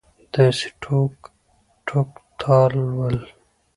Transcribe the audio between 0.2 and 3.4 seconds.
داسې ټوک ټوک تال ول